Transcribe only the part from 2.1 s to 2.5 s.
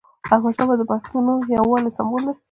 دی.